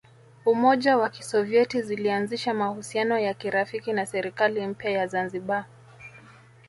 [0.45, 5.65] Umoja wa Kisovyeti zilianzisha mahusiano ya kirafiki na serikali mpya ya Zanzibar